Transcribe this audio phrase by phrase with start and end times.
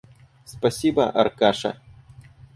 [0.45, 1.77] Спасибо, Аркаша.